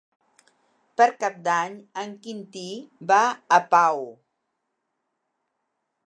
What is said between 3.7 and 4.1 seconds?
Pau.